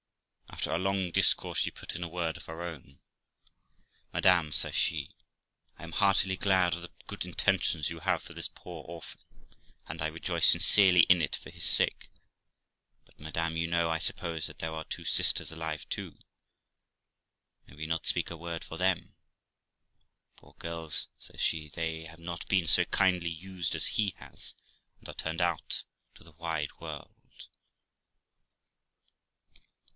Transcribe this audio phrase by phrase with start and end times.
[0.49, 2.99] After a long discourse, she put in a word of her own.'
[4.13, 5.11] Madam', says she,
[5.77, 9.21] 'I am heartily glad of the good intentions you have for this poor orphan,
[9.87, 12.09] and I rejoice sincerely in it for his sake;
[13.05, 16.17] but, madam, you know, I suppose, that there are two sisters alive too;
[17.67, 19.15] may we not speak a word for them?
[20.35, 24.53] Poor girls', says she, 'they have not been so kindly used as he has,
[24.99, 25.83] and are turned out
[26.15, 27.15] to the wide world.'